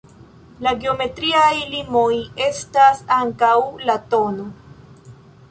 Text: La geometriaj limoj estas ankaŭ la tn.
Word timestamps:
La 0.67 0.71
geometriaj 0.85 1.51
limoj 1.73 2.07
estas 2.47 3.05
ankaŭ 3.19 3.53
la 3.91 3.99
tn. 4.15 4.43